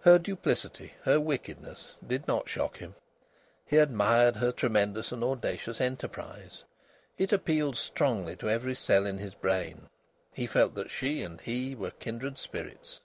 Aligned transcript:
Her 0.00 0.18
duplicity, 0.18 0.94
her 1.02 1.20
wickedness, 1.20 1.94
did 2.06 2.26
not 2.26 2.48
shock 2.48 2.78
him. 2.78 2.94
He 3.66 3.76
admired 3.76 4.36
her 4.36 4.50
tremendous 4.50 5.12
and 5.12 5.22
audacious 5.22 5.78
enterprise; 5.78 6.64
it 7.18 7.32
appealed 7.34 7.76
strongly 7.76 8.34
to 8.36 8.48
every 8.48 8.74
cell 8.74 9.04
in 9.04 9.18
his 9.18 9.34
brain. 9.34 9.90
He 10.32 10.46
felt 10.46 10.74
that 10.76 10.90
she 10.90 11.22
and 11.22 11.38
he 11.38 11.74
were 11.74 11.90
kindred 11.90 12.38
spirits. 12.38 13.00